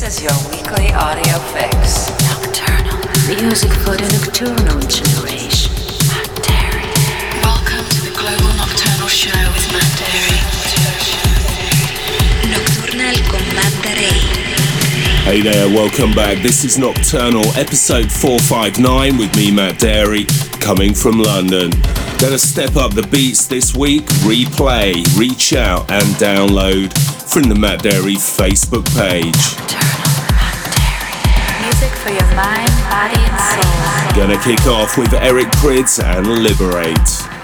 [0.00, 2.08] This is your weekly audio fix.
[2.24, 2.96] Nocturnal.
[3.28, 5.76] Music for the nocturnal generation.
[6.08, 6.88] Matt Darey.
[7.44, 10.40] Welcome to the Global Nocturnal Show with Matt Darey.
[12.48, 14.16] Nocturnal con Matt Darey.
[15.24, 16.38] Hey there, welcome back.
[16.38, 20.24] This is Nocturnal, episode 459 with me, Matt Darey,
[20.62, 21.72] coming from London.
[22.20, 26.92] Gonna step up the beats this week, replay, reach out, and download
[27.26, 29.56] from the Matt Darey Facebook page.
[31.62, 34.14] Music for your mind, body, and soul.
[34.14, 37.39] Gonna kick off with Eric Prydz and Liberate.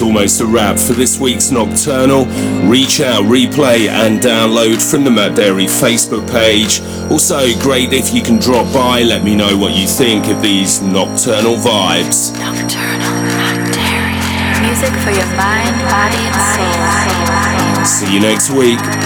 [0.00, 2.24] That's almost a wrap for this week's Nocturnal.
[2.66, 6.80] Reach out, replay, and download from the Matt Darey Facebook page.
[7.10, 10.80] Also, great if you can drop by, let me know what you think of these
[10.80, 12.32] nocturnal vibes.
[12.32, 14.64] Nocturnal Matt Darey.
[14.64, 17.84] Music for your mind, body, and soul.
[17.84, 18.99] See you next week.